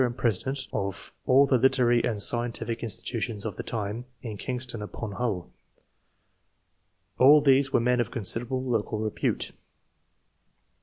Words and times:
and 0.03 0.17
president 0.17 0.67
of 0.73 1.13
all 1.27 1.45
the 1.45 1.59
literary 1.59 2.03
and 2.03 2.19
scientific 2.23 2.81
institutions 2.81 3.45
of 3.45 3.55
the 3.55 3.61
time 3.61 4.03
in 4.23 4.35
Kingston 4.35 4.81
upon 4.81 5.11
Hull. 5.11 5.51
All 7.19 7.39
these 7.39 7.71
were 7.71 7.79
men 7.79 7.99
of 7.99 8.09
considerable 8.09 8.63
local 8.63 8.97
repute. 8.97 9.51